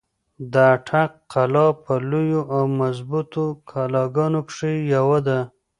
[0.53, 5.39] د اټک قلا په لويو او مضبوطو قلاګانو کښې يوه ده۔